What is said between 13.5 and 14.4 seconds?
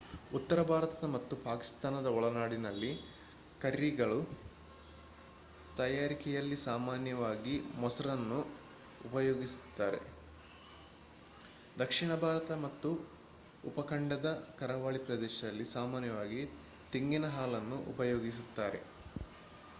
ಉಪಖಂಡದ